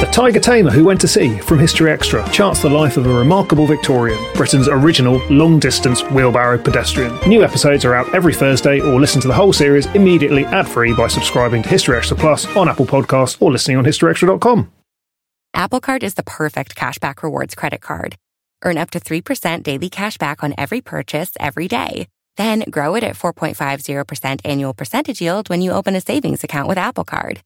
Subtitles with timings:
[0.00, 3.14] The Tiger Tamer Who Went to Sea from History Extra charts the life of a
[3.14, 7.18] remarkable Victorian, Britain's original long distance wheelbarrow pedestrian.
[7.26, 10.92] New episodes are out every Thursday, or listen to the whole series immediately ad free
[10.92, 14.70] by subscribing to History Extra Plus on Apple Podcasts or listening on historyextra.com.
[15.54, 18.16] Apple Card is the perfect cashback rewards credit card.
[18.62, 22.06] Earn up to 3% daily cash back on every purchase every day.
[22.36, 26.76] Then grow it at 4.50% annual percentage yield when you open a savings account with
[26.76, 27.40] Apple Card.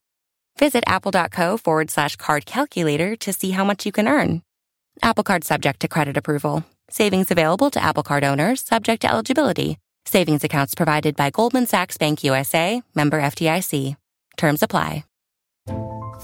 [0.61, 4.43] Visit apple.co forward slash card calculator to see how much you can earn.
[5.03, 6.65] Apple Card subject to credit approval.
[6.91, 9.79] Savings available to Apple Card owners subject to eligibility.
[10.05, 13.97] Savings accounts provided by Goldman Sachs Bank USA, member FDIC.
[14.37, 15.05] Terms apply.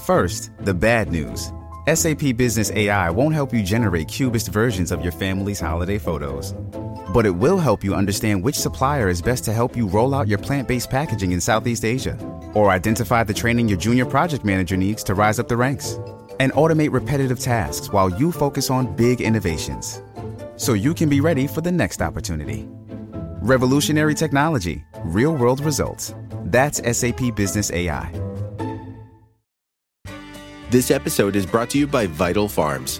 [0.05, 1.51] First, the bad news.
[1.91, 6.53] SAP Business AI won't help you generate cubist versions of your family's holiday photos.
[7.09, 10.27] But it will help you understand which supplier is best to help you roll out
[10.27, 12.17] your plant based packaging in Southeast Asia,
[12.53, 15.99] or identify the training your junior project manager needs to rise up the ranks,
[16.39, 20.01] and automate repetitive tasks while you focus on big innovations.
[20.57, 22.67] So you can be ready for the next opportunity.
[23.41, 26.13] Revolutionary technology, real world results.
[26.45, 28.11] That's SAP Business AI.
[30.69, 32.99] This episode is brought to you by Vital Farms.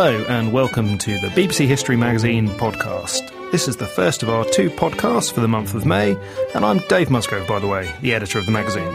[0.00, 3.32] Hello, and welcome to the BBC History Magazine podcast.
[3.50, 6.16] This is the first of our two podcasts for the month of May,
[6.54, 8.94] and I'm Dave Musgrove, by the way, the editor of the magazine.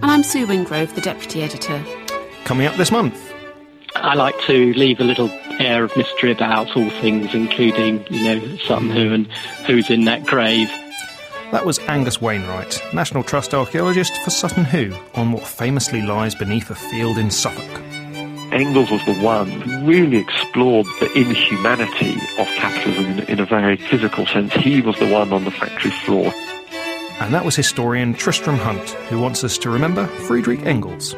[0.00, 1.84] And I'm Sue Wingrove, the deputy editor.
[2.44, 3.34] Coming up this month,
[3.96, 5.28] I like to leave a little
[5.58, 9.26] air of mystery about all things, including, you know, Sutton Hoo and
[9.66, 10.68] who's in that grave.
[11.50, 16.70] that was Angus Wainwright, National Trust archaeologist for Sutton Hoo, on what famously lies beneath
[16.70, 17.87] a field in Suffolk.
[18.52, 24.26] Engels was the one who really explored the inhumanity of capitalism in, a very physical
[24.26, 24.52] sense.
[24.54, 26.32] He was the one on the factory floor.
[27.20, 31.14] And that was historian Tristram Hunt, who wants us to remember Friedrich Engels.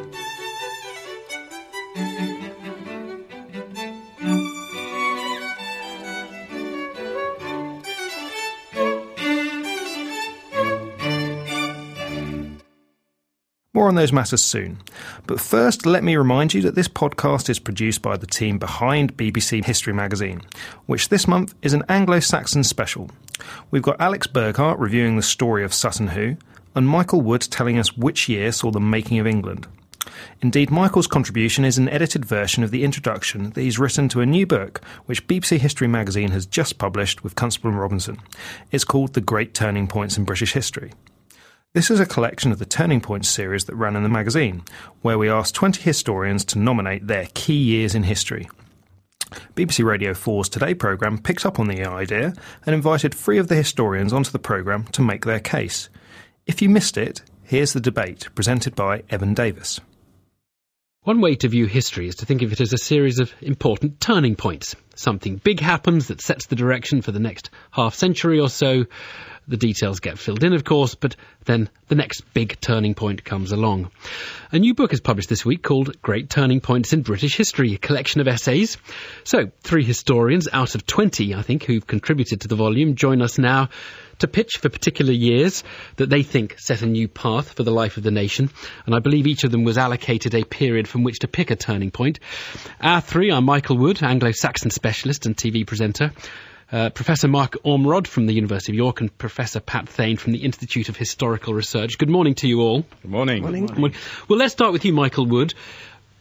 [13.90, 14.78] On those matters soon.
[15.26, 19.16] But first, let me remind you that this podcast is produced by the team behind
[19.16, 20.42] BBC History Magazine,
[20.86, 23.10] which this month is an Anglo Saxon special.
[23.72, 26.36] We've got Alex Burghart reviewing the story of Sutton Hoo,
[26.76, 29.66] and Michael Wood telling us which year saw the making of England.
[30.40, 34.26] Indeed, Michael's contribution is an edited version of the introduction that he's written to a
[34.26, 38.18] new book which BBC History Magazine has just published with Constable and Robinson.
[38.70, 40.92] It's called The Great Turning Points in British History.
[41.72, 44.64] This is a collection of the Turning Points series that ran in the magazine,
[45.02, 48.48] where we asked 20 historians to nominate their key years in history.
[49.54, 52.34] BBC Radio 4's Today programme picked up on the idea
[52.66, 55.88] and invited three of the historians onto the programme to make their case.
[56.44, 59.78] If you missed it, here's the debate presented by Evan Davis.
[61.04, 64.00] One way to view history is to think of it as a series of important
[64.00, 64.74] turning points.
[64.96, 68.86] Something big happens that sets the direction for the next half century or so.
[69.48, 73.52] The details get filled in, of course, but then the next big turning point comes
[73.52, 73.90] along.
[74.52, 77.78] A new book is published this week called Great Turning Points in British History, a
[77.78, 78.76] collection of essays.
[79.24, 83.38] So, three historians out of 20, I think, who've contributed to the volume join us
[83.38, 83.70] now
[84.20, 85.64] to pitch for particular years
[85.96, 88.50] that they think set a new path for the life of the nation.
[88.86, 91.56] And I believe each of them was allocated a period from which to pick a
[91.56, 92.20] turning point.
[92.80, 96.12] Our three are Michael Wood, Anglo-Saxon specialist and TV presenter.
[96.72, 100.44] Uh, Professor Mark Ormrod from the University of York and Professor Pat Thane from the
[100.44, 101.98] Institute of Historical Research.
[101.98, 102.84] Good morning to you all.
[103.02, 103.92] Good morning.
[104.28, 105.52] Well, let's start with you, Michael Wood.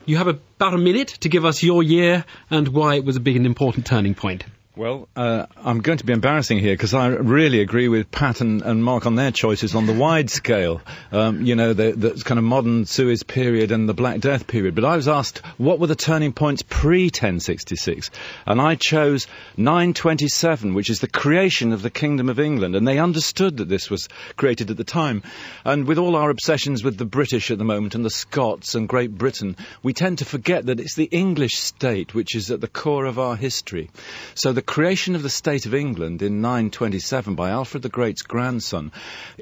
[0.05, 3.19] You have about a minute to give us your year and why it was a
[3.19, 4.43] big and important turning point.
[4.75, 8.61] Well, uh, I'm going to be embarrassing here because I really agree with Pat and,
[8.61, 10.81] and, Mark on their choices on the wide scale.
[11.11, 14.75] Um, you know, the, the, kind of modern Suez period and the Black Death period.
[14.75, 18.11] But I was asked what were the turning points pre 1066,
[18.45, 19.25] and I chose
[19.57, 23.89] 927, which is the creation of the Kingdom of England, and they understood that this
[23.89, 24.07] was
[24.37, 25.23] created at the time.
[25.65, 28.87] And with all our obsessions with the British at the moment and the Scots and
[28.87, 32.67] Great Britain, we tend to forget that it's the English state which is at the
[32.67, 33.89] core of our history.
[34.35, 38.91] So the creation of the State of England in 927 by Alfred the Great's grandson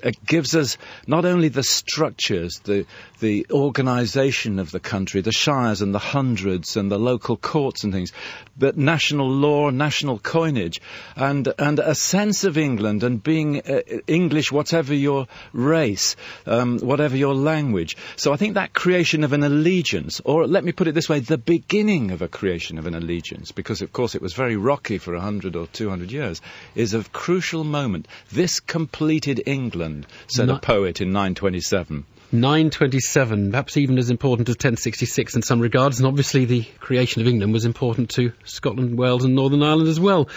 [0.01, 2.85] uh, gives us not only the structures, the,
[3.19, 7.91] the organisation of the country, the shires and the hundreds and the local courts and
[7.91, 8.13] things,
[8.57, 10.79] but national law, national coinage,
[11.18, 16.15] and, and a sense of England and being uh, English, whatever your race,
[16.45, 17.97] um, whatever your language.
[18.15, 21.19] So I think that creation of an allegiance, or let me put it this way,
[21.19, 24.97] the beginning of a creation of an allegiance, because of course it was very rocky
[25.07, 26.42] for 100 or 200 years,
[26.75, 28.09] is a crucial moment.
[28.30, 32.04] This completed England, said a poet in 927.
[32.33, 37.27] 927, perhaps even as important as 1066 in some regards, and obviously the creation of
[37.30, 40.27] England was important to Scotland, Wales, and Northern Ireland as well.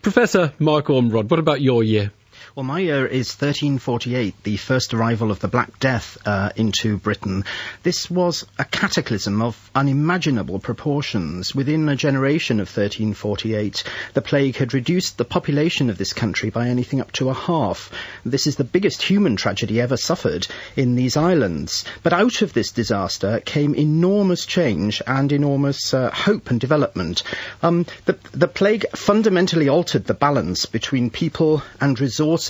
[0.00, 2.12] Professor Mark Ormrod, what about your year?
[2.56, 7.44] Well, my year is 1348, the first arrival of the Black Death uh, into Britain.
[7.82, 11.52] This was a cataclysm of unimaginable proportions.
[11.52, 16.68] Within a generation of 1348, the plague had reduced the population of this country by
[16.68, 17.90] anything up to a half.
[18.24, 20.46] This is the biggest human tragedy ever suffered
[20.76, 21.84] in these islands.
[22.04, 27.24] But out of this disaster came enormous change and enormous uh, hope and development.
[27.64, 32.43] Um, the, the plague fundamentally altered the balance between people and resources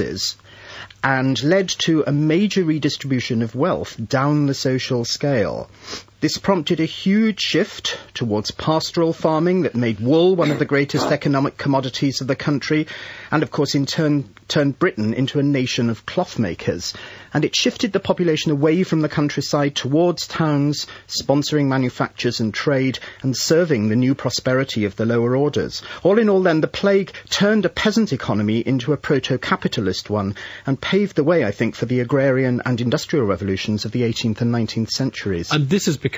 [1.03, 5.69] and led to a major redistribution of wealth down the social scale.
[6.25, 11.13] This prompted a huge shift towards pastoral farming that made wool one of the greatest
[11.13, 12.87] economic commodities of the country,
[13.31, 16.95] and of course in turn turned Britain into a nation of cloth makers.
[17.35, 22.99] And it shifted the population away from the countryside towards towns, sponsoring manufactures and trade,
[23.23, 25.83] and serving the new prosperity of the lower orders.
[26.03, 30.37] All in all then, the plague turned a peasant economy into a proto-capitalist one,
[30.67, 34.41] and paved the way, I think, for the agrarian and industrial revolutions of the 18th
[34.41, 35.51] and 19th centuries.
[35.51, 36.14] And this is because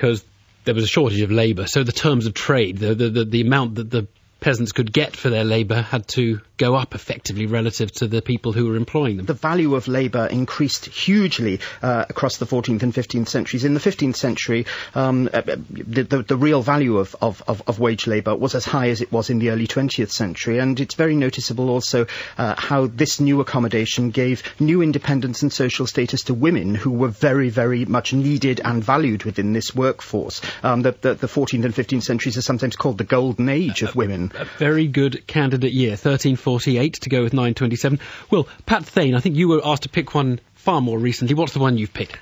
[0.65, 1.67] there was a shortage of labour.
[1.67, 4.07] So the terms of trade, the, the, the, the amount that the
[4.39, 8.51] peasants could get for their labour had to go up effectively relative to the people
[8.51, 9.25] who were employing them.
[9.25, 13.63] The value of labour increased hugely uh, across the 14th and 15th centuries.
[13.63, 18.07] In the 15th century, um, uh, the, the, the, real value of, of, of, wage
[18.07, 21.15] labour was as high as it was in the early 20th century, and it's very
[21.15, 22.07] noticeable also
[22.37, 27.07] uh, how this new accommodation gave new independence and social status to women who were
[27.07, 30.41] very, very much needed and valued within this workforce.
[30.63, 33.95] Um, the, the, the 14th and 15th centuries are sometimes called the golden age of
[33.95, 34.26] women.
[34.35, 37.99] A very good candidate year, 1348 to go with 927.
[38.29, 41.35] Well, Pat Thane, I think you were asked to pick one far more recently.
[41.35, 42.17] What's the one you've picked?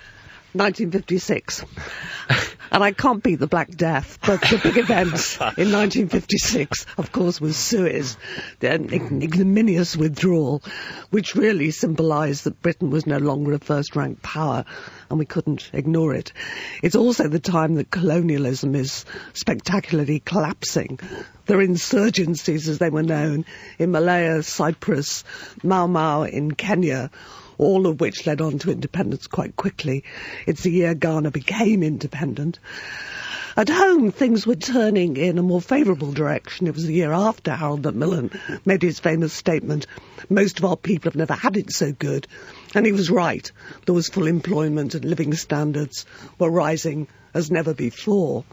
[0.54, 1.66] 1956.
[2.75, 7.39] and I can't beat the Black Death, but the big event in 1956, of course,
[7.39, 8.18] was Suez,
[8.60, 10.62] the ignominious withdrawal,
[11.10, 14.66] which really symbolised that Britain was no longer a first-rank power,
[15.10, 16.33] and we couldn't ignore it.
[16.83, 21.00] It's also the time that colonialism is spectacularly collapsing.
[21.45, 23.45] There are insurgencies, as they were known,
[23.80, 25.24] in Malaya, Cyprus,
[25.63, 27.10] Mau Mau in Kenya,
[27.57, 30.04] all of which led on to independence quite quickly.
[30.45, 32.59] It's the year Ghana became independent.
[33.57, 36.68] At home, things were turning in a more favourable direction.
[36.68, 38.31] It was the year after Harold Macmillan
[38.66, 39.88] made his famous statement,
[40.30, 42.28] most of our people have never had it so good.
[42.74, 43.50] And he was right.
[43.85, 46.06] There was full employment and living standards
[46.38, 48.44] were rising as never before.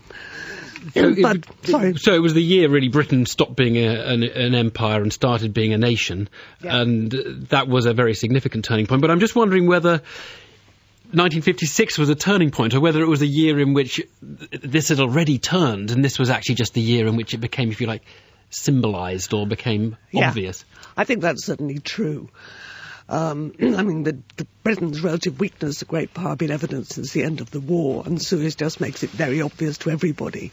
[0.95, 1.95] So, but, it, sorry.
[1.97, 5.55] so it was the year really Britain stopped being a, an, an, empire and started
[5.55, 6.29] being a nation,
[6.61, 6.81] yeah.
[6.81, 7.11] and
[7.51, 9.01] that was a very significant turning point.
[9.01, 10.03] But I'm just wondering whether
[11.13, 14.99] 1956 was a turning point, or whether it was a year in which this had
[14.99, 17.87] already turned, and this was actually just the year in which it became, if you
[17.87, 18.03] like,
[18.51, 20.29] symbolised or became yeah.
[20.29, 20.65] obvious.
[20.97, 22.29] I think that's certainly true.
[23.13, 27.23] Um, I mean, the, the, Britain's relative weakness, a great power, been evident since the
[27.23, 30.51] end of the war, and Suez just makes it very obvious to everybody.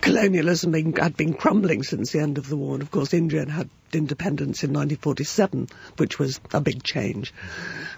[0.00, 3.44] Colonialism been, had been crumbling since the end of the war, and of course India
[3.48, 7.34] had independence in 1947, which was a big change.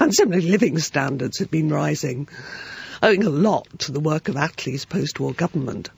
[0.01, 2.29] And similarly, living standards had been rising,
[3.01, 5.91] owing a lot to the work of Attlee's post-war government.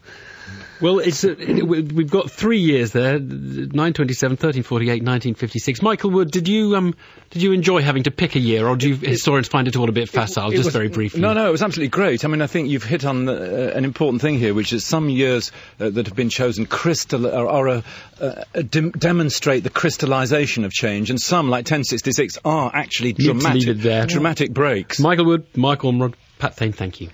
[0.80, 5.82] Well, it's uh, we've got three years there: 927, 1348, 1956.
[5.82, 6.94] Michael Wood, did you um
[7.30, 9.88] did you enjoy having to pick a year, or do you, historians find it all
[9.88, 10.50] a bit facile?
[10.50, 11.20] It just was- very briefly.
[11.20, 12.24] No, no, it was absolutely great.
[12.24, 15.08] I mean, I think you've hit on uh, an important thing here, which is some
[15.08, 17.82] years uh, that have been chosen crystal a,
[18.20, 23.22] uh, dem- demonstrate the crystallization of change, and some, like 1066, are actually Need to
[23.34, 25.00] leave dramatic, dramatic breaks.
[25.00, 27.10] Michael Wood, Michael Ormrod, Pat Thane, thank you.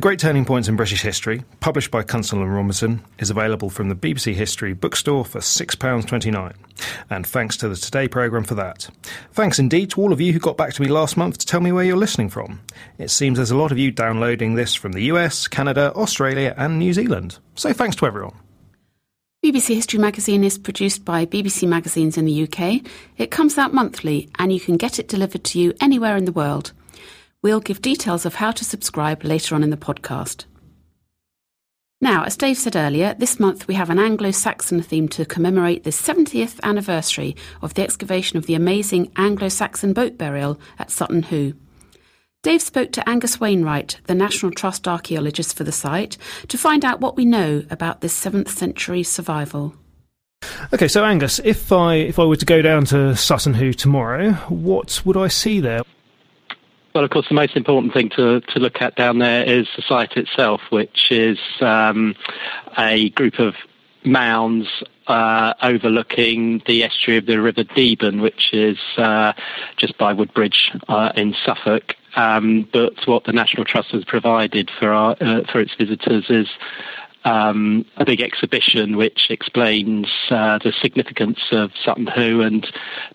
[0.00, 3.90] The Great Turning Points in British History, published by Constable and Robinson, is available from
[3.90, 6.56] the BBC History bookstore for £6.29.
[7.10, 8.88] And thanks to the Today programme for that.
[9.32, 11.60] Thanks indeed to all of you who got back to me last month to tell
[11.60, 12.62] me where you're listening from.
[12.96, 16.78] It seems there's a lot of you downloading this from the US, Canada, Australia, and
[16.78, 17.38] New Zealand.
[17.54, 18.36] So thanks to everyone.
[19.44, 22.90] BBC History Magazine is produced by BBC Magazines in the UK.
[23.18, 26.32] It comes out monthly and you can get it delivered to you anywhere in the
[26.32, 26.72] world.
[27.42, 30.44] We'll give details of how to subscribe later on in the podcast.
[32.02, 35.84] Now, as Dave said earlier, this month we have an Anglo Saxon theme to commemorate
[35.84, 41.24] the 70th anniversary of the excavation of the amazing Anglo Saxon boat burial at Sutton
[41.24, 41.54] Hoo.
[42.42, 46.16] Dave spoke to Angus Wainwright, the National Trust archaeologist for the site,
[46.48, 49.74] to find out what we know about this 7th century survival.
[50.72, 54.32] Okay, so Angus, if I if I were to go down to Sutton Hoo tomorrow,
[54.48, 55.82] what would I see there?
[56.92, 59.82] Well, of course, the most important thing to, to look at down there is the
[59.82, 62.16] site itself, which is um,
[62.76, 63.54] a group of
[64.04, 64.66] mounds
[65.06, 69.32] uh, overlooking the estuary of the River Deben, which is uh,
[69.76, 71.94] just by Woodbridge uh, in Suffolk.
[72.16, 76.48] Um, but what the National Trust has provided for our, uh, for its visitors is
[77.24, 82.66] um, a big exhibition which explains uh, the significance of Sutton Hoo and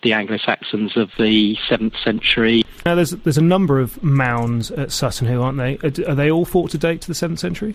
[0.02, 2.62] the Anglo-Saxons of the 7th century.
[2.84, 5.76] Now, there's there's a number of mounds at Sutton Hoo, aren't they?
[5.78, 7.74] Are, are they all thought to date to the seventh century?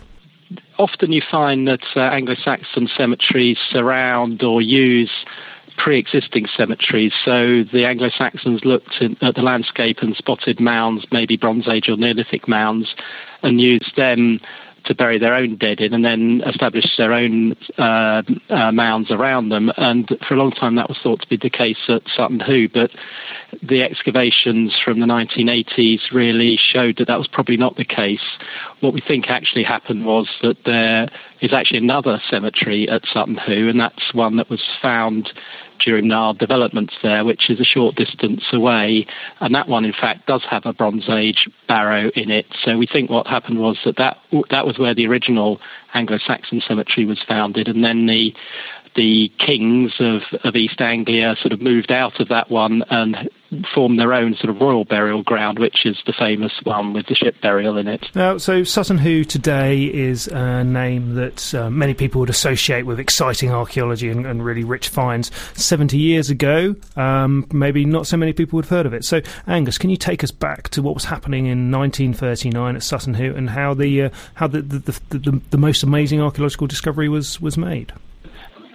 [0.77, 5.11] Often you find that uh, Anglo-Saxon cemeteries surround or use
[5.77, 7.13] pre-existing cemeteries.
[7.25, 11.97] So the Anglo-Saxons looked in, at the landscape and spotted mounds, maybe Bronze Age or
[11.97, 12.93] Neolithic mounds,
[13.41, 14.39] and used them
[14.85, 19.49] to bury their own dead in and then establish their own uh, uh, mounds around
[19.49, 19.71] them.
[19.77, 22.67] And for a long time, that was thought to be the case at Sutton Hoo.
[22.69, 22.91] But
[23.61, 28.19] the excavations from the 1980s really showed that that was probably not the case.
[28.79, 31.09] What we think actually happened was that there
[31.41, 35.31] is actually another cemetery at Sutton Hoo, and that's one that was found
[35.83, 39.07] during our developments there, which is a short distance away.
[39.39, 42.45] And that one, in fact, does have a Bronze Age barrow in it.
[42.63, 44.17] So we think what happened was that that,
[44.49, 45.59] that was where the original
[45.93, 48.33] Anglo-Saxon cemetery was founded, and then the
[48.95, 53.29] the kings of, of East Anglia sort of moved out of that one and
[53.73, 57.15] formed their own sort of royal burial ground, which is the famous one with the
[57.15, 58.05] ship burial in it.
[58.15, 62.99] Now, so Sutton Hoo today is a name that uh, many people would associate with
[62.99, 65.31] exciting archaeology and, and really rich finds.
[65.55, 69.03] 70 years ago, um, maybe not so many people would have heard of it.
[69.03, 73.15] So, Angus, can you take us back to what was happening in 1939 at Sutton
[73.15, 77.09] Hoo and how the uh, how the the, the, the the most amazing archaeological discovery
[77.09, 77.91] was was made?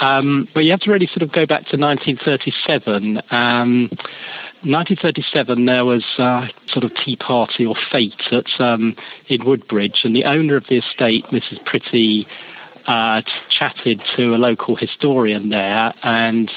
[0.00, 3.22] Um, but you have to really sort of go back to 1937.
[3.30, 3.88] Um,
[4.62, 8.96] 1937, there was a sort of tea party or fete at, um,
[9.28, 11.64] in Woodbridge, and the owner of the estate, Mrs.
[11.64, 12.26] Pretty,
[12.86, 16.50] uh, chatted to a local historian there, and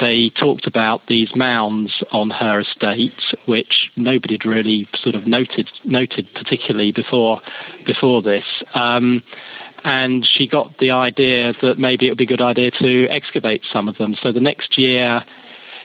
[0.00, 5.68] they talked about these mounds on her estate, which nobody had really sort of noted
[5.84, 7.40] noted particularly before
[7.84, 8.44] before this.
[8.74, 9.22] Um,
[9.84, 13.62] and she got the idea that maybe it would be a good idea to excavate
[13.72, 14.16] some of them.
[14.22, 15.24] So the next year,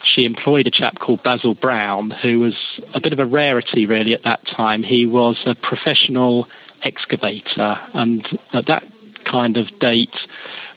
[0.04, 2.56] she employed a chap called Basil Brown, who was
[2.94, 4.84] a bit of a rarity really at that time.
[4.84, 6.48] He was a professional
[6.84, 8.84] excavator, and at that
[9.26, 10.16] kind of date,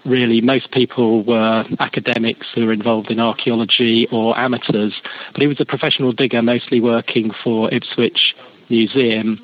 [0.05, 4.95] really most people were academics who were involved in archaeology or amateurs,
[5.33, 8.35] but he was a professional digger, mostly working for Ipswich
[8.71, 9.39] Museum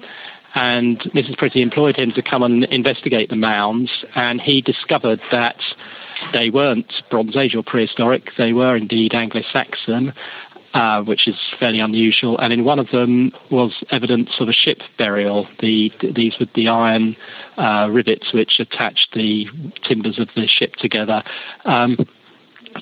[0.55, 1.37] and Mrs.
[1.37, 5.57] Pretty employed him to come and investigate the mounds, and he discovered that
[6.33, 10.13] they weren't Bronze Age or prehistoric, they were indeed Anglo-Saxon,
[10.75, 14.79] uh, which is fairly unusual, and in one of them was evidence of a ship
[14.99, 17.17] burial, the, these were the iron
[17.57, 19.47] uh, rivets which attached the
[19.85, 21.23] timbers of the ship together.
[21.65, 21.97] Um,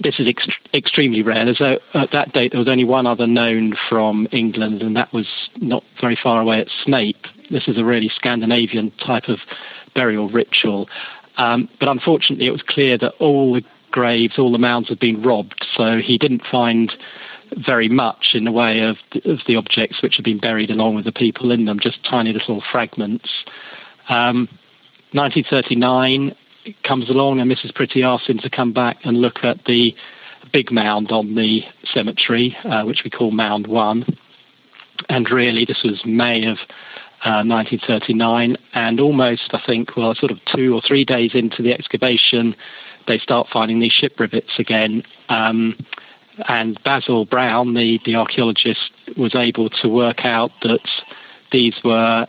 [0.00, 1.44] this is ext- extremely rare.
[1.44, 5.12] There's a, at that date, there was only one other known from England, and that
[5.12, 5.26] was
[5.56, 7.26] not very far away at Snape.
[7.52, 9.38] This is a really Scandinavian type of
[9.94, 10.88] burial ritual.
[11.36, 15.22] Um, but unfortunately, it was clear that all the graves, all the mounds had been
[15.22, 16.92] robbed, so he didn't find
[17.66, 21.04] very much in the way of, of the objects which had been buried along with
[21.04, 23.28] the people in them, just tiny little fragments.
[24.08, 24.48] Um,
[25.12, 26.34] 1939
[26.84, 27.74] comes along, and Mrs.
[27.74, 29.94] Pretty asks him to come back and look at the
[30.52, 34.18] big mound on the cemetery, uh, which we call Mound 1.
[35.08, 36.58] And really, this was May of
[37.24, 41.72] uh, 1939, and almost, I think, well, sort of two or three days into the
[41.72, 42.56] excavation,
[43.06, 45.02] they start finding these ship rivets again.
[45.28, 45.76] Um,
[46.48, 50.88] and Basil Brown, the, the archaeologist, was able to work out that
[51.52, 52.26] these were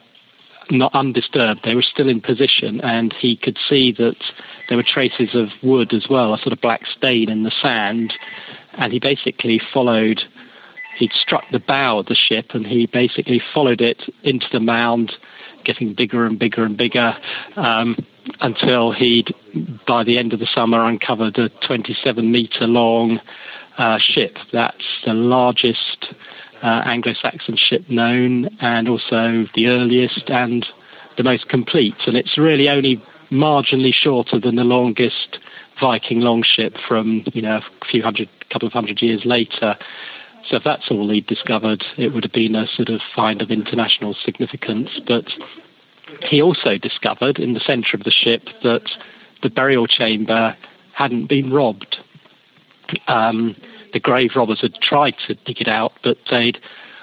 [0.69, 1.61] not undisturbed.
[1.63, 4.17] They were still in position, and he could see that
[4.67, 8.13] there were traces of wood as well, a sort of black stain in the sand.
[8.73, 10.21] And he basically followed,
[10.97, 15.13] he'd struck the bow of the ship, and he basically followed it into the mound,
[15.63, 17.15] getting bigger and bigger and bigger,
[17.55, 18.05] um,
[18.41, 19.33] until he'd,
[19.87, 23.19] by the end of the summer, uncovered a 27 metre long
[23.77, 24.37] uh, ship.
[24.51, 26.13] That's the largest
[26.61, 30.65] uh, Anglo-Saxon ship known, and also the earliest and
[31.17, 31.95] the most complete.
[32.07, 35.39] And it's really only marginally shorter than the longest
[35.81, 39.75] Viking longship from you know a few hundred, couple of hundred years later.
[40.49, 43.49] So if that's all he'd discovered, it would have been a sort of find of
[43.49, 44.89] international significance.
[45.07, 45.25] But
[46.21, 48.83] he also discovered in the centre of the ship that
[49.41, 50.55] the burial chamber
[50.93, 51.97] hadn't been robbed.
[53.07, 53.55] Um,
[53.93, 56.59] the grave robbers had tried to dig it out, but they'd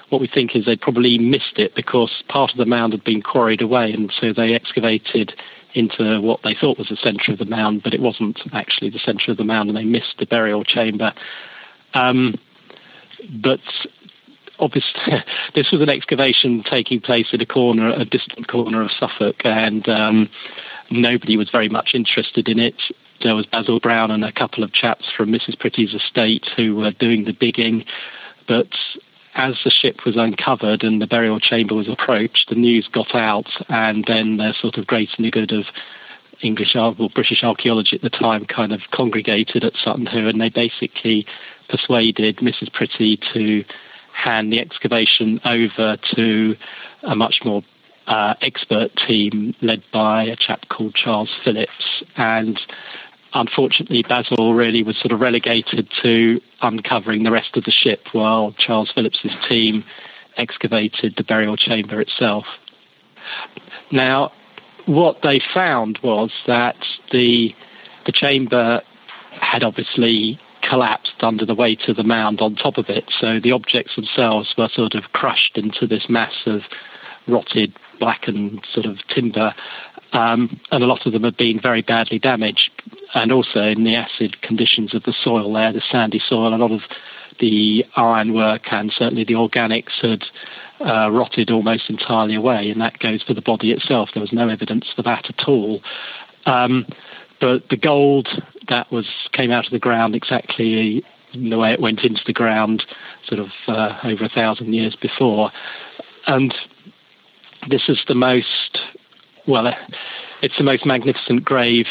[0.09, 3.21] what we think is they'd probably missed it because part of the mound had been
[3.21, 5.33] quarried away, and so they excavated
[5.73, 8.99] into what they thought was the centre of the mound, but it wasn't actually the
[8.99, 11.13] centre of the mound, and they missed the burial chamber.
[11.93, 12.37] Um,
[13.29, 13.59] but
[14.59, 15.01] obviously,
[15.55, 19.87] this was an excavation taking place in a corner, a distant corner of Suffolk, and
[19.89, 20.29] um,
[20.89, 22.75] nobody was very much interested in it
[23.23, 25.59] there was Basil Brown and a couple of chaps from Mrs.
[25.59, 27.85] Pretty's estate who were doing the digging.
[28.47, 28.69] But
[29.35, 33.49] as the ship was uncovered and the burial chamber was approached, the news got out,
[33.69, 35.65] and then the sort of great good of
[36.41, 40.49] English or British archaeology at the time kind of congregated at Sutton Hoo, and they
[40.49, 41.25] basically
[41.71, 42.71] persuaded Mrs.
[42.73, 43.63] Pretty to
[44.13, 46.55] hand the excavation over to
[47.03, 47.63] a much more
[48.07, 52.03] uh, expert team led by a chap called Charles Phillips.
[52.17, 52.59] And
[53.33, 58.53] unfortunately, Basil really was sort of relegated to uncovering the rest of the ship while
[58.57, 59.83] Charles Phillips's team
[60.37, 62.45] excavated the burial chamber itself.
[63.91, 64.31] Now,
[64.85, 66.77] what they found was that
[67.11, 67.55] the
[68.05, 68.81] the chamber
[69.39, 70.39] had obviously
[70.71, 74.53] collapsed under the weight of the mound on top of it, so the objects themselves
[74.57, 76.61] were sort of crushed into this mass of
[77.27, 79.53] rotted, blackened sort of timber
[80.13, 82.71] um, and a lot of them had been very badly damaged,
[83.13, 86.71] and also in the acid conditions of the soil there, the sandy soil, a lot
[86.71, 86.81] of
[87.39, 90.23] the ironwork and certainly the organics had
[90.81, 94.09] uh, rotted almost entirely away, and that goes for the body itself.
[94.13, 95.81] There was no evidence for that at all.
[96.45, 96.85] Um,
[97.41, 98.29] but the gold
[98.69, 102.33] that was came out of the ground exactly in the way it went into the
[102.33, 102.85] ground,
[103.25, 105.51] sort of uh, over a thousand years before,
[106.27, 106.53] and
[107.69, 108.79] this is the most
[109.47, 109.73] well,
[110.41, 111.87] it's the most magnificent grave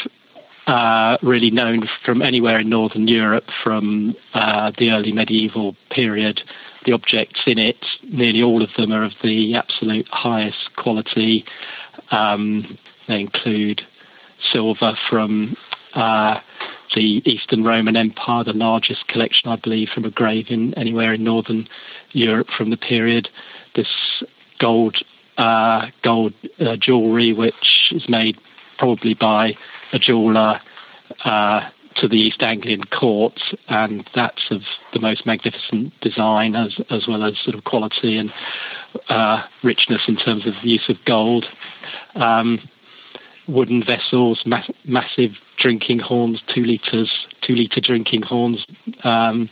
[0.67, 6.41] uh, really known from anywhere in northern Europe from uh, the early medieval period.
[6.85, 11.45] The objects in it, nearly all of them are of the absolute highest quality.
[12.11, 13.81] Um, they include
[14.51, 15.55] silver from
[15.93, 16.39] uh,
[16.95, 21.23] the Eastern Roman Empire, the largest collection, I believe, from a grave in anywhere in
[21.23, 21.67] northern
[22.11, 23.29] Europe from the period.
[23.75, 23.87] This
[24.59, 24.97] gold
[25.37, 28.37] uh, gold uh, jewellery, which is made
[28.77, 29.55] probably by
[29.93, 30.59] a jeweller
[31.23, 34.61] uh, to the East Anglian court, and that's of
[34.93, 38.31] the most magnificent design as as well as sort of quality and
[39.09, 41.45] uh, richness in terms of the use of gold.
[42.15, 42.59] Um,
[43.51, 44.43] wooden vessels,
[44.85, 47.11] massive drinking horns, two liters,
[47.41, 48.65] two liter drinking horns,
[49.03, 49.49] um,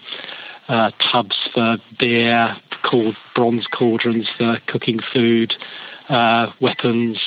[0.68, 5.54] uh, tubs for beer, called bronze cauldrons for cooking food,
[6.08, 7.20] uh, weapons,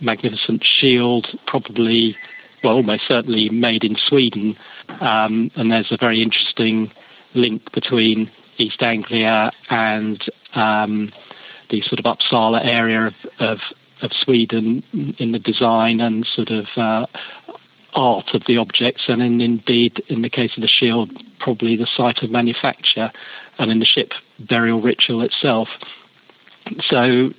[0.00, 2.16] magnificent shield, probably,
[2.62, 4.56] well, almost certainly made in Sweden.
[5.00, 6.92] Um, and there's a very interesting
[7.34, 10.22] link between East Anglia and
[10.54, 11.12] um,
[11.70, 13.58] the sort of Uppsala area of, of,
[14.02, 14.82] of, Sweden
[15.18, 17.06] in the design and sort of uh,
[17.94, 21.88] art of the objects, and in, indeed, in the case of the shield, probably the
[21.96, 23.10] site of manufacture,
[23.58, 25.68] and in the ship, burial ritual itself.
[26.88, 27.30] So,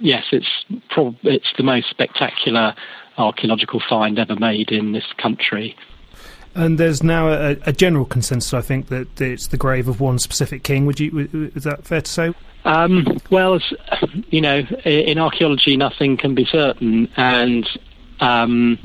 [0.00, 2.74] yes, it's prob- it's the most spectacular
[3.16, 5.76] archaeological find ever made in this country.
[6.56, 10.18] And there's now a, a, general consensus, I think, that it's the grave of one
[10.18, 10.86] specific king.
[10.86, 11.52] Would you?
[11.54, 12.34] Is that fair to say?
[12.64, 13.60] Um, well,
[14.30, 17.68] you know, in archaeology, nothing can be certain, and
[18.20, 18.78] um,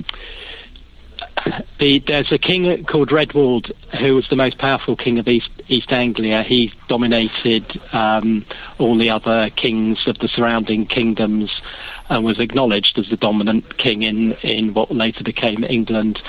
[1.79, 5.91] the, there's a king called Redwald who was the most powerful king of East, East
[5.91, 6.43] Anglia.
[6.43, 8.45] He dominated um,
[8.77, 11.49] all the other kings of the surrounding kingdoms
[12.09, 16.21] and was acknowledged as the dominant king in, in what later became England.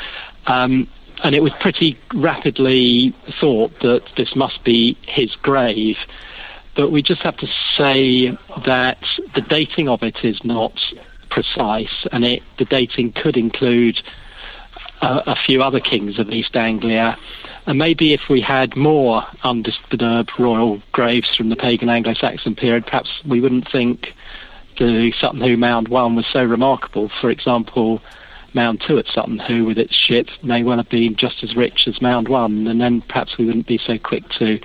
[0.47, 0.89] Um,
[1.23, 5.97] and it was pretty rapidly thought that this must be his grave.
[6.75, 8.99] But we just have to say that
[9.35, 10.79] the dating of it is not
[11.31, 14.03] precise, and it, the dating could include
[15.01, 17.17] a, a few other kings of East Anglia.
[17.67, 23.11] And maybe if we had more undisturbed royal graves from the pagan Anglo-Saxon period, perhaps
[23.25, 24.13] we wouldn't think
[24.79, 27.11] the Sutton Hoo Mound 1 was so remarkable.
[27.21, 28.03] For example,
[28.55, 31.87] Mound 2 at Sutton Hoo with its ship may well have been just as rich
[31.87, 34.61] as Mound 1, and then perhaps we wouldn't be so quick to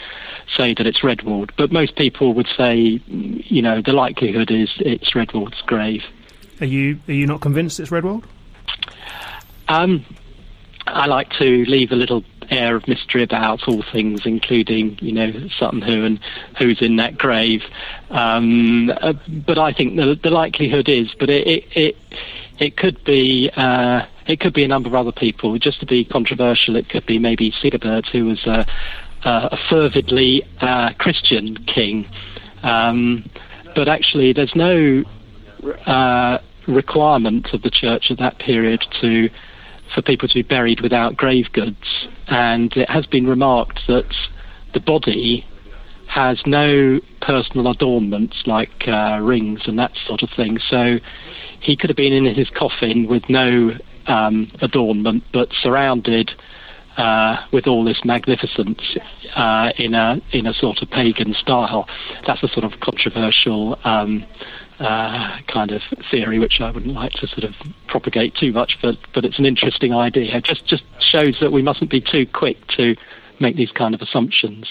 [0.55, 1.51] say that it's Redwald.
[1.57, 6.03] But most people would say, you know, the likelihood is it's Redwald's grave.
[6.59, 8.25] Are you are you not convinced it's Redwald?
[9.67, 10.05] Um,
[10.87, 15.49] I like to leave a little air of mystery about all things, including, you know,
[15.57, 16.19] Sutton Hoo and
[16.57, 17.63] who's in that grave.
[18.09, 21.97] Um, uh, but I think the, the likelihood is, but it, it, it,
[22.59, 25.57] it could be, uh, it could be a number of other people.
[25.59, 28.65] Just to be controversial, it could be maybe Sigebert, who was a,
[29.23, 32.07] a fervidly uh, Christian king.
[32.63, 33.29] Um,
[33.75, 35.03] but actually, there's no
[35.85, 39.29] uh, requirement of the church at that period to
[39.95, 42.07] for people to be buried without grave goods.
[42.27, 44.13] And it has been remarked that
[44.73, 45.45] the body
[46.17, 50.57] has no personal adornments like uh, rings and that sort of thing.
[50.67, 50.97] So
[51.59, 53.73] he could have been in his coffin with no
[54.07, 56.31] um, adornment, but surrounded
[56.97, 58.81] uh, with all this magnificence
[59.35, 61.87] uh, in a in a sort of pagan style.
[62.25, 64.25] That's a sort of controversial um,
[64.79, 67.53] uh, kind of theory, which I wouldn't like to sort of
[67.87, 70.37] propagate too much, but but it's an interesting idea.
[70.37, 72.95] It just just shows that we mustn't be too quick to
[73.39, 74.65] make these kind of assumptions.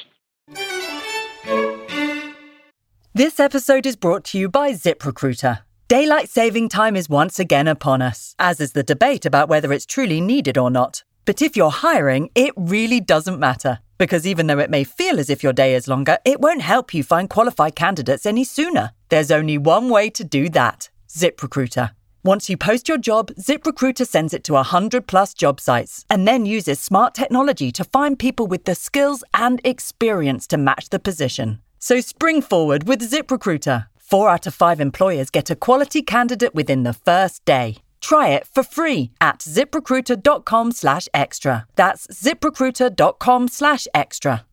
[3.17, 5.61] This episode is brought to you by ZipRecruiter.
[5.89, 9.87] Daylight saving time is once again upon us, as is the debate about whether it's
[9.87, 11.03] truly needed or not.
[11.25, 13.79] But if you're hiring, it really doesn't matter.
[13.97, 16.93] Because even though it may feel as if your day is longer, it won't help
[16.93, 18.91] you find qualified candidates any sooner.
[19.09, 21.93] There's only one way to do that ZipRecruiter.
[22.23, 26.45] Once you post your job, ZipRecruiter sends it to 100 plus job sites and then
[26.45, 31.63] uses smart technology to find people with the skills and experience to match the position.
[31.79, 33.87] So spring forward with ZipRecruiter.
[33.99, 37.79] Four out of five employers get a quality candidate within the first day.
[38.01, 41.67] Try it for free at ziprecruiter.com slash extra.
[41.75, 44.47] That's ziprecruiter.com slash extra.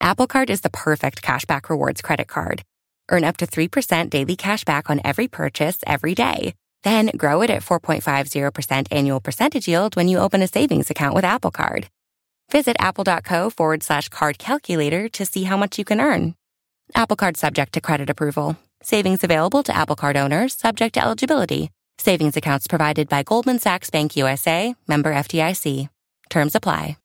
[0.00, 2.62] Apple Card is the perfect cashback rewards credit card.
[3.10, 6.54] Earn up to 3% daily cash back on every purchase every day.
[6.84, 11.24] Then grow it at 4.50% annual percentage yield when you open a savings account with
[11.24, 11.88] Apple Card.
[12.50, 16.34] Visit apple.co forward slash card calculator to see how much you can earn.
[16.94, 18.56] Apple Card subject to credit approval.
[18.82, 21.70] Savings available to Apple Card owners subject to eligibility.
[21.98, 25.88] Savings accounts provided by Goldman Sachs Bank USA, member FDIC.
[26.30, 26.96] Terms apply.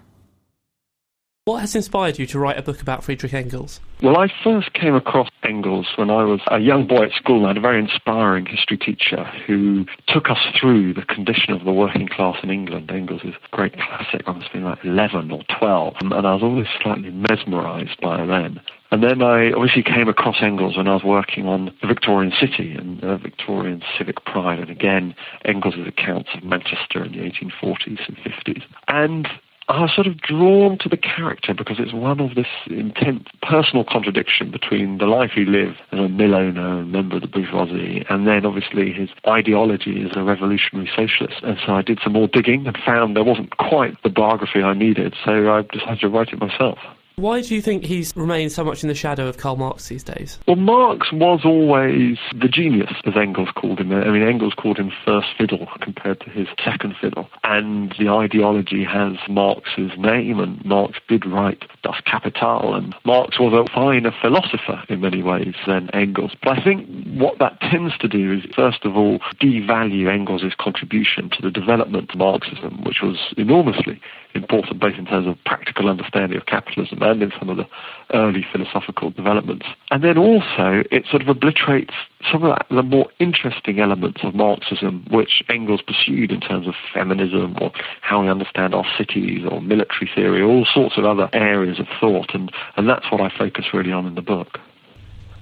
[1.46, 3.78] What has inspired you to write a book about Friedrich Engels?
[4.02, 7.44] Well, I first came across Engels when I was a young boy at school.
[7.44, 11.70] I had a very inspiring history teacher who took us through the condition of the
[11.70, 12.90] working class in England.
[12.90, 14.22] Engels is a great classic.
[14.26, 18.60] I must have like 11 or 12, and I was always slightly mesmerised by then.
[18.90, 22.72] And then I obviously came across Engels when I was working on the Victorian city
[22.72, 28.16] and uh, Victorian civic pride, and again, Engels' accounts of Manchester in the 1840s and
[28.16, 28.62] 50s.
[28.88, 29.28] And
[29.68, 33.84] I was sort of drawn to the character because it's one of this intense personal
[33.84, 38.04] contradiction between the life he lived as a mill owner and member of the bourgeoisie,
[38.08, 41.42] and then obviously his ideology as a revolutionary socialist.
[41.42, 44.72] And so I did some more digging and found there wasn't quite the biography I
[44.72, 46.78] needed, so I decided to write it myself.
[47.18, 50.04] Why do you think he's remained so much in the shadow of Karl Marx these
[50.04, 50.38] days?
[50.46, 53.90] Well, Marx was always the genius, as Engels called him.
[53.90, 57.30] I mean, Engels called him first fiddle compared to his second fiddle.
[57.42, 63.54] And the ideology has Marx's name, and Marx did write Das Kapital, and Marx was
[63.54, 66.32] a finer philosopher in many ways than Engels.
[66.42, 66.86] But I think
[67.18, 72.10] what that tends to do is, first of all, devalue Engels' contribution to the development
[72.10, 74.02] of Marxism, which was enormously
[74.36, 77.66] important both in terms of practical understanding of capitalism and in some of the
[78.14, 79.66] early philosophical developments.
[79.90, 81.94] And then also it sort of obliterates
[82.30, 87.56] some of the more interesting elements of Marxism which Engels pursued in terms of feminism
[87.60, 91.86] or how we understand our cities or military theory, all sorts of other areas of
[92.00, 92.34] thought.
[92.34, 94.58] And, and that's what I focus really on in the book.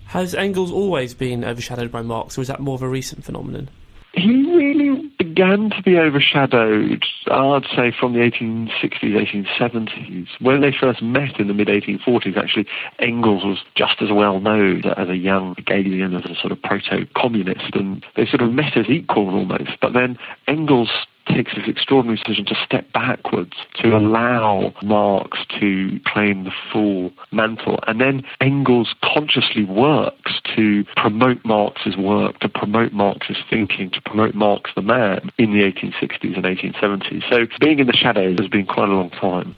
[0.07, 3.69] Has Engels always been overshadowed by Marx, or is that more of a recent phenomenon?
[4.13, 4.94] He really
[5.35, 10.29] began to be overshadowed, I'd say, from the 1860s, 1870s.
[10.41, 12.67] When they first met in the mid 1840s, actually,
[13.01, 17.07] Engels was just as well known as a young Hegelian, as a sort of proto
[17.17, 19.73] communist, and they sort of met as equals almost.
[19.81, 20.91] But then Engels
[21.27, 23.97] takes this extraordinary decision to step backwards to mm.
[23.97, 27.81] allow Marx to claim the full mantle.
[27.87, 34.35] And then Engels consciously works to promote Marx's work, to promote Marx's thinking, to promote
[34.35, 37.29] Marx the man in the 1860s and 1870s.
[37.31, 39.55] So being in the shadows has been quite a long time.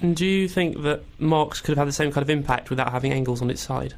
[0.00, 2.92] And do you think that Marx could have had the same kind of impact without
[2.92, 3.94] having Engels on its side?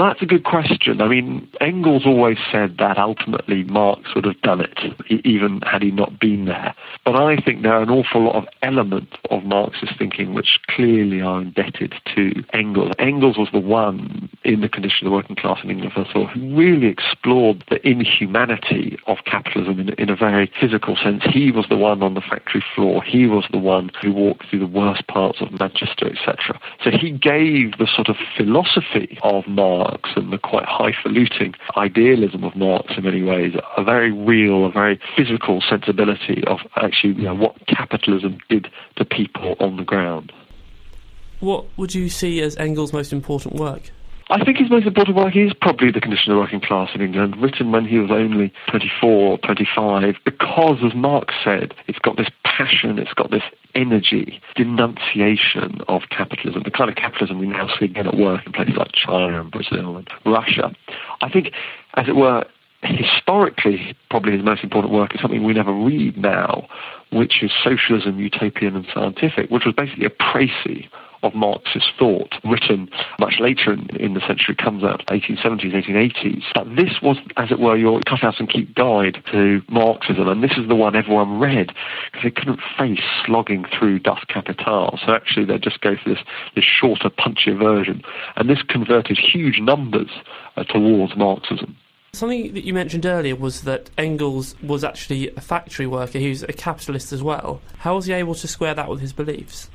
[0.00, 1.02] That's a good question.
[1.02, 4.78] I mean, Engels always said that ultimately Marx would have done it,
[5.26, 6.74] even had he not been there.
[7.04, 11.20] But I think there are an awful lot of elements of Marxist thinking which clearly
[11.20, 12.92] are indebted to Engels.
[12.98, 16.16] Engels was the one in the condition of the working class in England, first of
[16.16, 21.22] all, who really explored the inhumanity of capitalism in, in a very physical sense.
[21.30, 23.02] He was the one on the factory floor.
[23.02, 26.58] He was the one who walked through the worst parts of Manchester, etc.
[26.82, 32.44] So he gave the sort of philosophy of Marx Marx and the quite highfalutin idealism
[32.44, 37.22] of Marx in many ways, a very real, a very physical sensibility of actually you
[37.22, 40.32] know, what capitalism did to people on the ground.
[41.40, 43.90] What would you see as Engels' most important work?
[44.28, 47.00] I think his most important work is probably The Condition of the Working Class in
[47.00, 52.28] England, written when he was only 24, 25, because, as Marx said, it's got this
[52.44, 53.42] passion, it's got this
[53.74, 58.52] energy, denunciation of capitalism, the kind of capitalism we now see again at work in
[58.52, 60.72] places like China and Brazil and Russia.
[61.20, 61.52] I think,
[61.94, 62.44] as it were,
[62.82, 66.66] historically, probably his most important work is something we never read now,
[67.12, 70.88] which is Socialism, Utopian and Scientific, which was basically a précis
[71.22, 76.42] of Marxist thought, written much later in, in, the century, comes out 1870s, 1880s.
[76.54, 80.42] But this was, as it were, your cut out and keep guide to Marxism, and
[80.42, 81.72] this is the one everyone read
[82.06, 84.98] because they couldn't face slogging through Das Kapital.
[85.04, 86.20] So actually, they just go for this,
[86.54, 88.02] this shorter, punchier version,
[88.36, 90.10] and this converted huge numbers
[90.56, 91.76] uh, towards Marxism.
[92.12, 96.18] Something that you mentioned earlier was that Engels was actually a factory worker.
[96.18, 97.60] He was a capitalist as well.
[97.78, 99.70] How was he able to square that with his beliefs?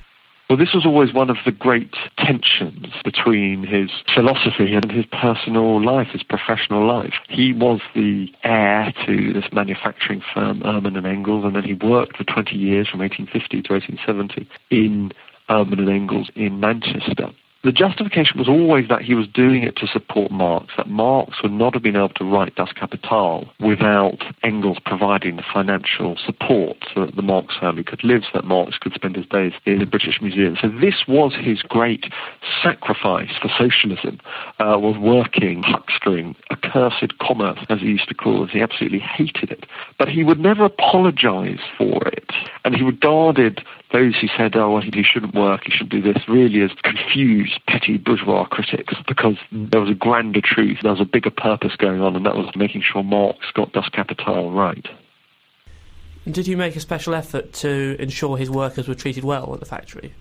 [0.58, 6.08] This was always one of the great tensions between his philosophy and his personal life,
[6.12, 7.14] his professional life.
[7.30, 12.18] He was the heir to this manufacturing firm, Ermen and Engels, and then he worked
[12.18, 15.12] for 20 years from 1850 to 1870 in
[15.50, 17.32] Ermen and Engels in Manchester.
[17.66, 21.52] The justification was always that he was doing it to support Marx, that Marx would
[21.52, 27.08] not have been able to write Das Kapital without Engels providing the financial support so
[27.08, 29.88] that the Marx family could live, so that Marx could spend his days in the
[29.88, 30.56] British Museum.
[30.62, 32.06] So this was his great
[32.62, 34.20] sacrifice for socialism,
[34.60, 38.52] uh, was working, huckstering, accursed commerce, as he used to call it.
[38.52, 39.66] He absolutely hated it.
[39.98, 42.32] But he would never apologize for it.
[42.66, 46.18] And he regarded those who said, oh, well, he shouldn't work, he should do this,
[46.28, 51.06] really as confused, petty bourgeois critics because there was a grander truth, there was a
[51.06, 54.88] bigger purpose going on, and that was making sure Marx got Das Kapital right.
[56.30, 59.68] Did you make a special effort to ensure his workers were treated well at the
[59.68, 60.16] factory?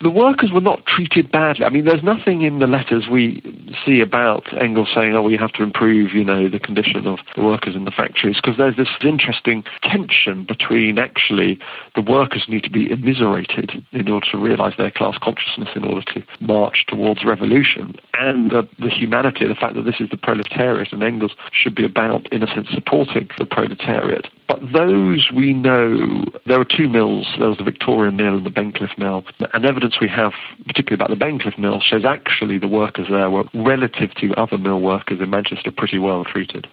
[0.00, 1.64] The workers were not treated badly.
[1.64, 3.42] I mean, there's nothing in the letters we
[3.84, 7.42] see about Engels saying, oh, we have to improve, you know, the condition of the
[7.42, 11.58] workers in the factories, because there's this interesting tension between actually
[11.94, 16.02] the workers need to be immiserated in order to realize their class consciousness in order
[16.12, 20.92] to march towards revolution, and uh, the humanity, the fact that this is the proletariat,
[20.92, 24.26] and Engels should be about, in a sense, supporting the proletariat.
[24.48, 27.26] But those we know, there were two mills.
[27.38, 29.24] There was the Victoria Mill and the Bencliffe Mill.
[29.52, 30.32] And evidence we have,
[30.66, 34.80] particularly about the Bencliffe Mill, shows actually the workers there were, relative to other mill
[34.80, 36.68] workers in Manchester, pretty well treated.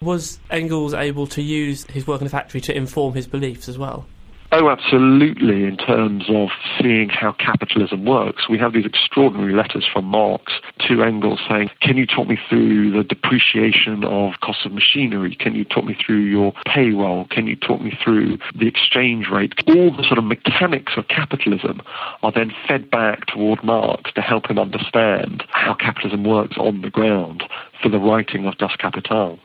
[0.00, 3.78] Was Engels able to use his work in the factory to inform his beliefs as
[3.78, 4.06] well?
[4.52, 8.48] Oh, absolutely, in terms of seeing how capitalism works.
[8.48, 10.52] We have these extraordinary letters from Marx
[10.86, 15.34] to Engels saying, Can you talk me through the depreciation of costs of machinery?
[15.34, 17.26] Can you talk me through your payroll?
[17.26, 19.52] Can you talk me through the exchange rate?
[19.66, 21.82] All the sort of mechanics of capitalism
[22.22, 26.90] are then fed back toward Marx to help him understand how capitalism works on the
[26.90, 27.42] ground
[27.82, 29.40] for the writing of Das Kapital.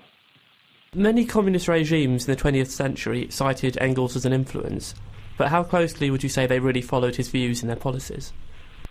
[0.93, 4.93] Many communist regimes in the 20th century cited Engels as an influence,
[5.37, 8.33] but how closely would you say they really followed his views in their policies?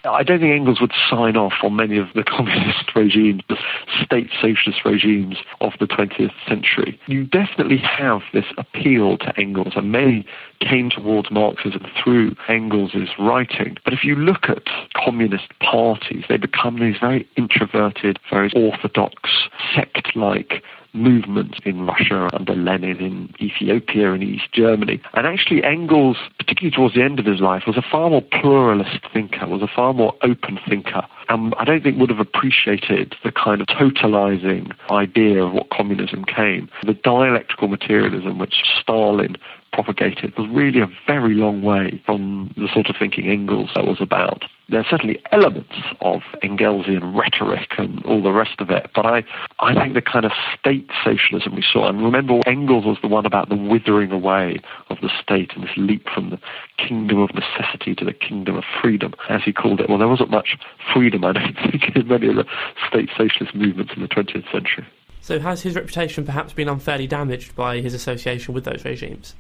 [0.05, 3.59] I don't think Engels would sign off on many of the communist regimes, the
[4.03, 6.99] state socialist regimes of the 20th century.
[7.07, 10.25] You definitely have this appeal to Engels, and many
[10.61, 13.77] came towards Marxism through Engels' writing.
[13.85, 14.63] But if you look at
[14.95, 19.29] communist parties, they become these very introverted, very orthodox,
[19.75, 25.01] sect like movements in Russia under Lenin, in Ethiopia and East Germany.
[25.15, 29.01] And actually, Engels, particularly towards the end of his life, was a far more pluralist
[29.13, 31.03] thinker, was a far more open thinker.
[31.29, 36.25] And I don't think would have appreciated the kind of totalizing idea of what communism
[36.25, 36.69] came.
[36.85, 39.37] The dialectical materialism which Stalin
[39.73, 44.45] propagated was really a very long way from the sort of thinking Engels was about.
[44.69, 49.25] There are certainly elements of Engelsian rhetoric and all the rest of it, but I,
[49.59, 53.27] I think the kind of state socialism we saw, and remember Engels was the one
[53.27, 56.39] about the withering away of the state and this leap from the
[56.77, 59.89] kingdom of necessity to the kingdom of freedom, as he called it.
[59.89, 60.57] Well, there wasn't much
[60.93, 62.45] freedom, I don't think, in many of the
[62.89, 64.87] state socialist movements in the 20th century.
[65.21, 69.35] So has his reputation perhaps been unfairly damaged by his association with those regimes?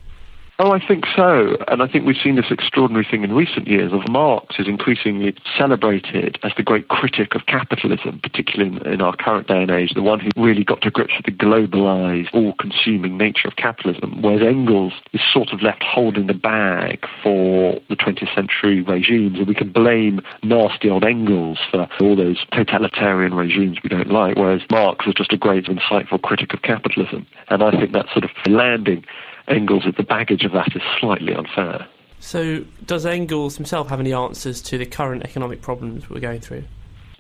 [0.62, 1.57] Oh, I think so.
[1.68, 5.35] And I think we've seen this extraordinary thing in recent years of Marx is increasingly
[5.57, 9.94] celebrated as the great critic of capitalism, particularly in, in our current day and age,
[9.94, 14.42] the one who really got to grips with the globalized, all-consuming nature of capitalism, whereas
[14.42, 19.55] Engels is sort of left holding the bag for the 20th century regimes, and we
[19.55, 25.07] can blame nasty old Engels for all those totalitarian regimes we don't like, whereas Marx
[25.07, 27.27] was just a great, insightful critic of capitalism.
[27.49, 29.07] And I think that sort of landing
[29.51, 31.87] Engels that the baggage of that is slightly unfair.
[32.21, 36.65] So, does Engels himself have any answers to the current economic problems we're going through?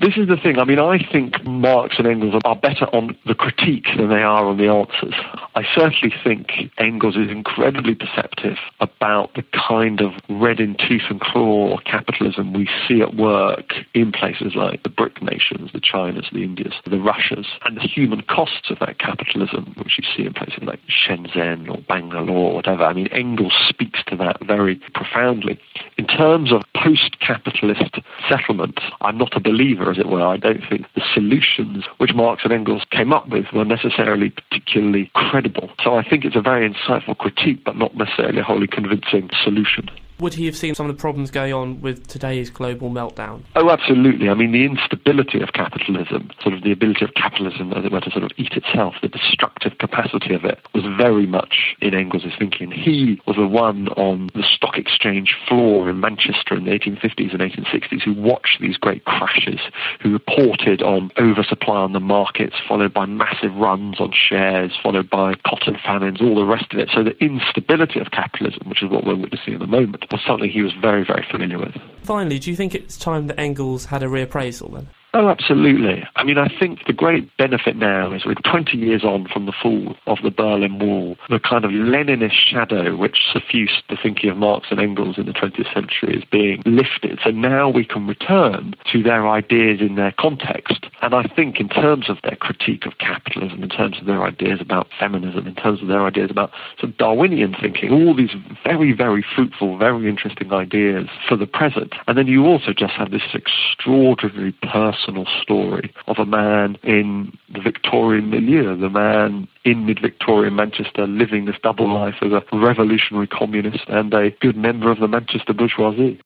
[0.00, 0.58] This is the thing.
[0.58, 4.46] I mean, I think Marx and Engels are better on the critique than they are
[4.46, 5.12] on the answers.
[5.54, 11.20] I certainly think Engels is incredibly perceptive about the kind of red in tooth and
[11.20, 16.44] claw capitalism we see at work in places like the BRIC nations, the Chinas, the
[16.44, 20.62] Indias, the Russias, and the human costs of that capitalism, which you see in places
[20.62, 22.84] like Shenzhen or Bangalore or whatever.
[22.84, 25.60] I mean, Engels speaks to that very profoundly.
[25.98, 27.98] In terms of post-capitalist
[28.30, 30.26] settlement, I'm not a believer as it were.
[30.26, 35.10] I don't think the solutions which Marx and Engels came up with were necessarily particularly
[35.14, 35.70] credible.
[35.82, 39.90] So I think it's a very insightful critique, but not necessarily a wholly convincing solution.
[40.20, 43.42] Would he have seen some of the problems going on with today's global meltdown?
[43.56, 44.28] Oh, absolutely.
[44.28, 48.00] I mean, the instability of capitalism, sort of the ability of capitalism, as it were,
[48.00, 52.24] to sort of eat itself, the destructive capacity of it, was very much in Engels'
[52.38, 52.70] thinking.
[52.70, 57.40] He was the one on the stock exchange floor in Manchester in the 1850s and
[57.40, 59.60] 1860s who watched these great crashes,
[60.02, 65.32] who reported on oversupply on the markets, followed by massive runs on shares, followed by
[65.46, 66.90] cotton famines, all the rest of it.
[66.92, 70.50] So the instability of capitalism, which is what we're witnessing at the moment, was something
[70.50, 71.74] he was very, very familiar with.
[72.02, 74.88] Finally, do you think it's time that Engels had a reappraisal then?
[75.12, 76.06] Oh, absolutely.
[76.14, 79.52] I mean, I think the great benefit now is we're 20 years on from the
[79.52, 84.36] fall of the Berlin Wall, the kind of Leninist shadow which suffused the thinking of
[84.36, 87.18] Marx and Engels in the 20th century is being lifted.
[87.24, 90.86] So now we can return to their ideas in their context.
[91.02, 94.60] And I think in terms of their critique of capitalism, in terms of their ideas
[94.60, 96.52] about feminism, in terms of their ideas about
[96.82, 98.34] of Darwinian thinking, all these
[98.64, 101.94] very, very fruitful, very interesting ideas for the present.
[102.06, 104.99] And then you also just have this extraordinary personal
[105.42, 111.56] story of a man in the Victorian milieu, the man in mid-Victorian Manchester living this
[111.62, 116.20] double life as a revolutionary communist and a good member of the Manchester bourgeoisie.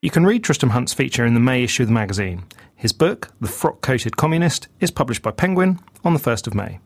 [0.00, 2.44] You can read Tristram Hunt's feature in the May issue of the magazine.
[2.76, 6.78] His book, The Frock Coated Communist, is published by Penguin on the 1st of May.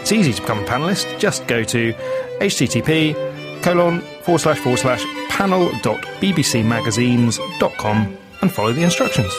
[0.00, 1.18] It's easy to become a panelist.
[1.18, 1.92] Just go to
[2.40, 9.32] http colon forward slash forward slash panel.bbcmagazines.com and follow the instructions.